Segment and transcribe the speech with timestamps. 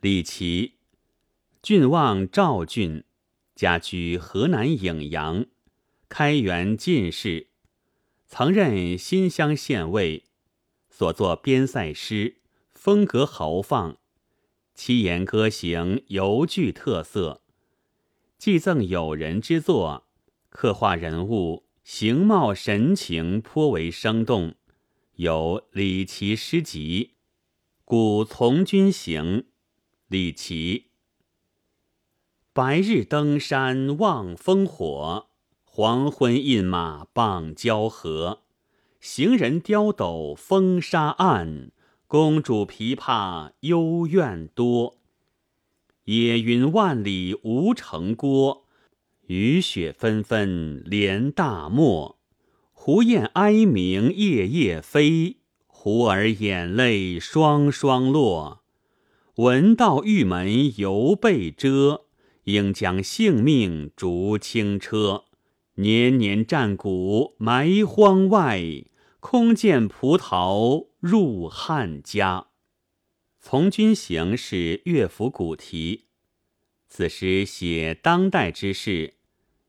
[0.00, 0.74] 李琦，
[1.60, 3.02] 郡望赵郡，
[3.56, 5.46] 家居河南颍阳，
[6.08, 7.48] 开元进士，
[8.28, 10.22] 曾任新乡县尉，
[10.88, 12.36] 所作边塞诗，
[12.72, 13.96] 风格豪放，
[14.72, 17.42] 七言歌行尤具特色。
[18.38, 20.06] 寄赠友人之作，
[20.48, 24.54] 刻画人物形貌神情颇为生动，
[25.16, 27.14] 有《李琦诗集》，
[27.84, 29.46] 古从军行。
[30.10, 30.86] 李琦，
[32.54, 35.26] 白日登山望烽火，
[35.64, 38.40] 黄昏饮马傍交河。
[39.00, 41.70] 行人刁斗风沙暗，
[42.06, 44.96] 公主琵琶幽怨多。
[46.04, 48.64] 野云万里无城郭，
[49.26, 52.18] 雨雪纷纷连大漠。
[52.72, 58.62] 胡雁哀鸣夜夜飞，胡儿眼泪双双落。
[59.38, 62.06] 闻道玉门犹被遮，
[62.42, 65.26] 应将性命逐轻车。
[65.74, 68.60] 年年战鼓埋荒外，
[69.20, 72.40] 空见葡萄入汉家。
[73.38, 76.06] 《从军行》是乐府古题，
[76.88, 79.14] 此诗写当代之事，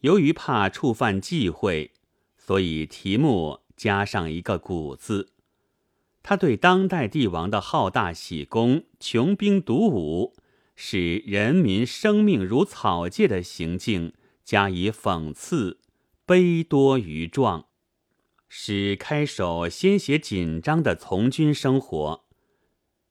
[0.00, 1.92] 由于怕触犯忌讳，
[2.36, 5.30] 所以题目加上一个“古”字。
[6.24, 10.34] 他对当代帝王的好大喜功、穷兵黩武，
[10.74, 15.80] 使人民生命如草芥的行径加以讽刺，
[16.24, 17.66] 悲多于壮，
[18.48, 22.24] 使开首先写紧张的从军生活。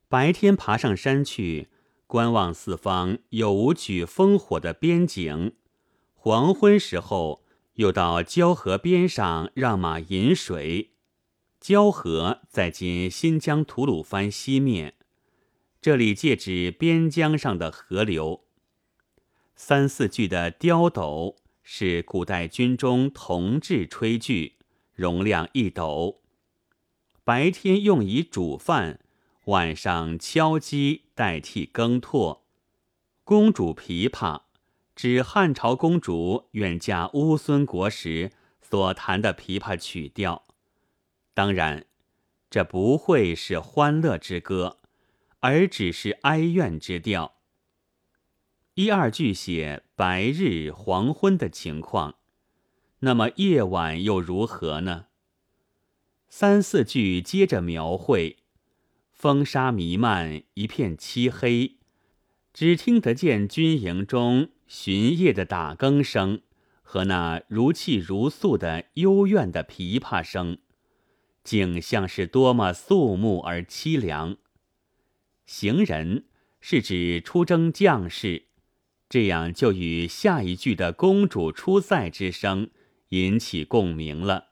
[0.09, 1.67] 白天爬上山去
[2.07, 5.53] 观望四方有无举烽火的边景，
[6.15, 7.43] 黄昏时候
[7.75, 10.92] 又到交河边上让马饮水。
[11.63, 14.95] 交河在今新疆吐鲁番西面，
[15.81, 18.43] 这里借指边疆上的河流。
[19.55, 24.57] 三四句的刁斗是古代军中铜制炊具，
[24.93, 26.19] 容量一斗，
[27.23, 28.99] 白天用以煮饭，
[29.45, 32.41] 晚上敲击代替羹唾。
[33.23, 34.41] 公主琵琶
[34.93, 40.43] 指汉朝公主远嫁乌孙国时所弹的琵琶曲调。
[41.33, 41.85] 当然，
[42.49, 44.79] 这不会是欢乐之歌，
[45.39, 47.37] 而只是哀怨之调。
[48.75, 52.15] 一二句写白日黄昏的情况，
[52.99, 55.07] 那么夜晚又如何呢？
[56.29, 58.37] 三四句接着描绘，
[59.11, 61.77] 风沙弥漫，一片漆黑，
[62.51, 66.41] 只听得见军营中巡夜的打更声
[66.81, 70.57] 和那如泣如诉的幽怨的琵琶声。
[71.43, 74.37] 景象是多么肃穆而凄凉。
[75.45, 76.25] 行人
[76.61, 78.45] 是指出征将士，
[79.09, 82.69] 这样就与下一句的公主出塞之声
[83.09, 84.51] 引起共鸣了。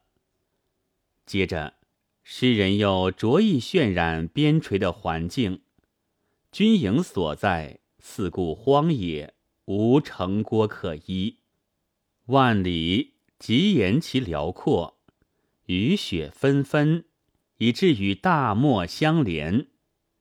[1.25, 1.75] 接着，
[2.23, 5.61] 诗人又着意渲染边陲的环境，
[6.51, 9.33] 军营所在四顾荒野，
[9.65, 11.37] 无城郭可依，
[12.25, 15.00] 万里极言其辽阔。
[15.65, 17.05] 雨雪纷纷，
[17.57, 19.67] 以至与大漠相连，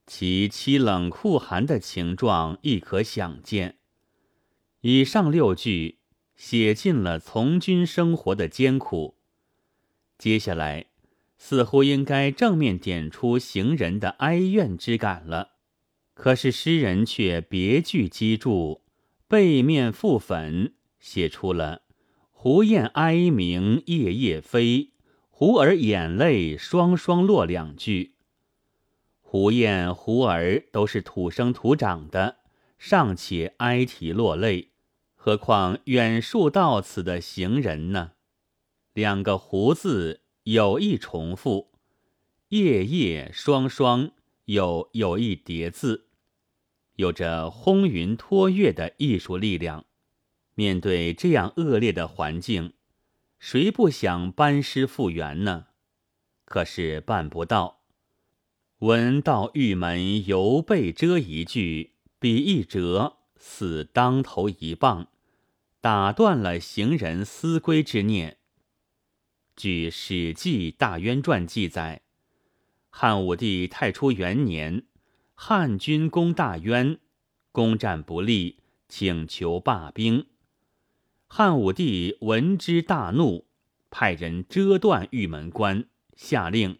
[0.05, 3.77] 其凄冷酷寒的情状亦可想见。
[4.81, 5.99] 以上六句
[6.35, 9.17] 写尽了从军生活的艰苦。
[10.17, 10.85] 接下来，
[11.37, 15.53] 似乎应该正面点出行人的哀怨之感了。
[16.13, 18.81] 可是诗人却别具机杼，
[19.27, 21.81] 背面覆粉，写出了
[22.29, 24.90] “胡雁哀鸣夜夜飞”。
[25.43, 28.13] 胡儿眼泪双双落两句，
[29.21, 32.41] 胡燕、胡儿都是土生土长的，
[32.77, 34.69] 尚且哀啼落泪，
[35.15, 38.11] 何况远戍到此的行人呢？
[38.93, 41.71] 两个“胡”字有意重复，
[42.49, 44.11] 夜夜双双
[44.45, 46.05] 又有意叠字，
[46.97, 49.85] 有着轰云托月的艺术力量。
[50.53, 52.73] 面对这样恶劣的环境。
[53.41, 55.65] 谁不想班师复原呢？
[56.45, 57.79] 可是办不到。
[58.77, 65.07] 闻道玉门犹被遮一句，比一折似当头一棒，
[65.81, 68.37] 打断了行人思归之念。
[69.55, 72.03] 据《史记·大渊传》记载，
[72.91, 74.85] 汉武帝太初元年，
[75.33, 76.99] 汉军攻大渊，
[77.51, 80.27] 攻战不利，请求罢兵。
[81.33, 83.45] 汉武帝闻之大怒，
[83.89, 86.79] 派人遮断玉门关，下令：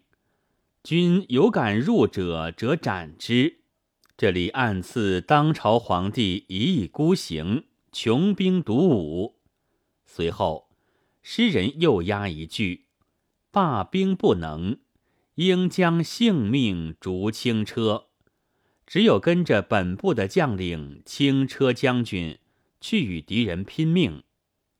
[0.84, 3.60] 君有敢入者，者斩之。
[4.14, 9.38] 这里暗刺当朝皇帝一意孤行，穷兵黩武。
[10.04, 10.68] 随后，
[11.22, 12.88] 诗人又押一句
[13.50, 14.80] ：“罢兵不能，
[15.36, 18.08] 应将性命逐轻车。”
[18.86, 22.38] 只有跟着本部的将领轻车将军
[22.82, 24.22] 去与敌人拼命。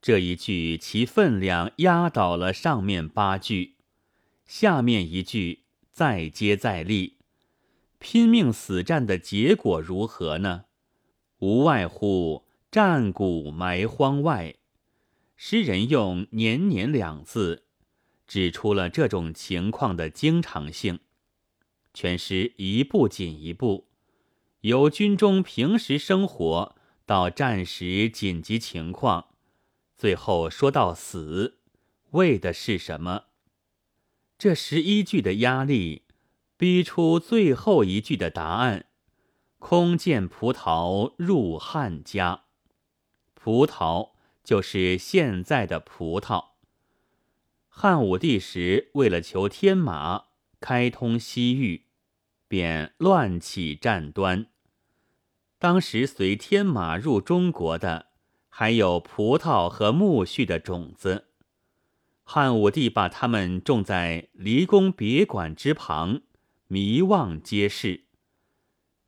[0.02, 3.76] 这一句其分量压倒了上面八句，
[4.44, 5.60] 下面一句
[5.92, 7.18] 再接再厉。
[8.00, 10.64] 拼命死战的结果如何呢？
[11.38, 14.56] 无外乎战鼓埋荒外。
[15.36, 17.66] 诗人用“年年”两字，
[18.26, 20.98] 指出了这种情况的经常性。
[21.94, 23.86] 全诗一步紧一步，
[24.62, 26.74] 由军中平时生活
[27.06, 29.28] 到战时紧急情况。
[30.02, 31.60] 最后说到死，
[32.10, 33.26] 为的是什么？
[34.36, 36.06] 这十一句的压力，
[36.56, 38.86] 逼出最后一句的答案：
[39.60, 42.46] 空见葡萄入汉家。
[43.34, 46.46] 葡萄就是现在的葡萄。
[47.68, 50.24] 汉武帝时，为了求天马，
[50.58, 51.86] 开通西域，
[52.48, 54.46] 便乱起战端。
[55.60, 58.10] 当时随天马入中国的。
[58.54, 61.24] 还有葡萄和苜蓿的种子，
[62.22, 66.20] 汉武帝把它们种在离宫别馆之旁，
[66.68, 68.04] 迷望皆是。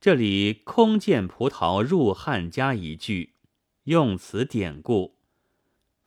[0.00, 3.34] 这里空见葡萄入汉家一句，
[3.82, 5.18] 用此典故，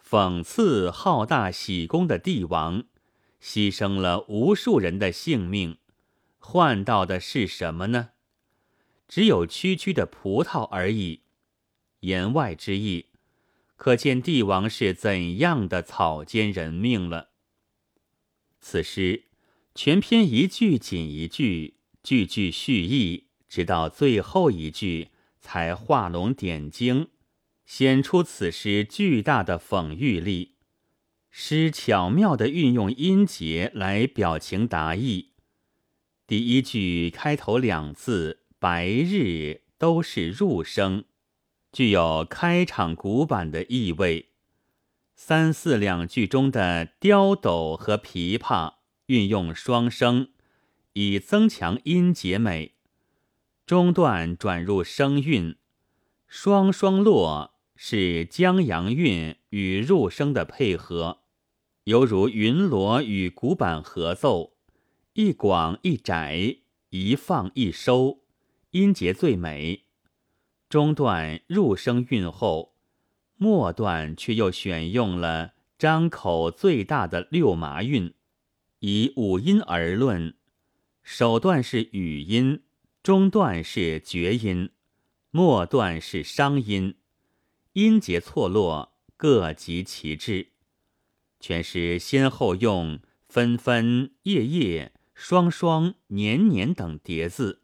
[0.04, 2.86] 讽刺好大喜功的帝王
[3.40, 5.78] 牺牲了无数人的性命，
[6.40, 8.10] 换到的是什么呢？
[9.08, 11.22] 只有区区的葡萄而已。
[12.00, 13.06] 言外之意。
[13.78, 17.30] 可见帝王是怎样的草菅人命了。
[18.60, 19.26] 此诗
[19.74, 25.10] 全篇一句紧一句，句句蓄意，直到最后一句
[25.40, 27.08] 才画龙点睛，
[27.66, 30.56] 显出此诗巨大的讽喻力。
[31.30, 35.34] 诗巧妙地运用音节来表情达意。
[36.26, 41.06] 第一句开头两字“白日”都是入声。
[41.72, 44.30] 具有开场古板的意味，
[45.16, 48.76] 三四两句中的刁斗和琵琶
[49.08, 50.30] 运用双声，
[50.94, 52.76] 以增强音节美。
[53.66, 55.56] 中段转入声韵，
[56.28, 61.24] 双双落是江阳韵与入声的配合，
[61.84, 64.54] 犹如云锣与古板合奏，
[65.14, 66.58] 一广一窄，
[66.90, 68.22] 一放一收，
[68.72, 69.87] 音节最美。
[70.70, 72.74] 中段入声韵后，
[73.38, 78.14] 末段却又选用了张口最大的六麻韵。
[78.80, 80.36] 以五音而论，
[81.02, 82.64] 首段是语音，
[83.02, 84.72] 中段是绝音，
[85.32, 86.96] 末段是商音，
[87.72, 90.50] 音节错落，各极其致。
[91.40, 93.00] 全诗先后用
[93.30, 97.62] 分分、夜夜、双双、年年等叠字，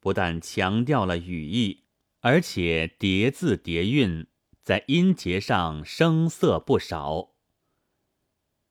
[0.00, 1.84] 不但强调了语义。
[2.26, 4.26] 而且叠字叠韵，
[4.64, 7.36] 在音节上声色不少。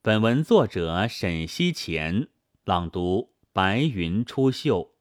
[0.01, 2.27] 本文作者沈西前
[2.65, 4.94] 朗读：白云出岫。